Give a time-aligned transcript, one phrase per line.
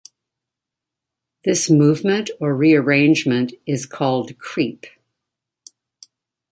[1.45, 4.87] This movement or rearrangement is called creep.